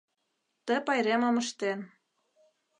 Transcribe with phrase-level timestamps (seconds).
[0.65, 1.79] Ты пайремым ыштен.